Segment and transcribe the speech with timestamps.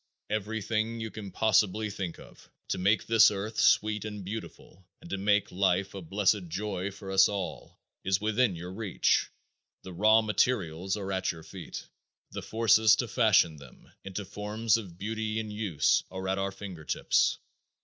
[0.31, 5.17] Everything you can possibly think of to make this earth sweet and beautiful and to
[5.19, 9.27] make life a blessed joy for us all is within our reach.
[9.83, 11.85] The raw materials are at our feet;
[12.31, 16.83] the forces to fashion them into forms of beauty and use are at our finger
[16.83, 17.37] tips.